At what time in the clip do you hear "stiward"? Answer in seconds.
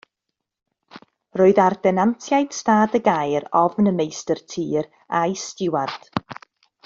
5.45-6.11